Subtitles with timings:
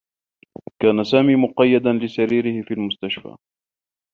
[0.81, 3.35] كان سامي مقيّدا لسريره في المستشفى.